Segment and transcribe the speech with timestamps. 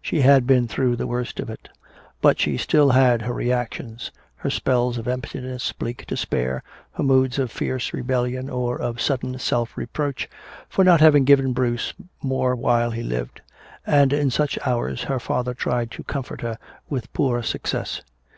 [0.00, 1.68] She had been through the worst of it.
[2.22, 7.52] But she still had her reactions, her spells of emptiness, bleak despair, her moods of
[7.52, 10.26] fierce rebellion or of sudden self reproach
[10.70, 11.92] for not having given Bruce
[12.22, 13.42] more while he lived.
[13.86, 16.56] And in such hours her father tried to comfort her
[16.88, 18.00] with poor success.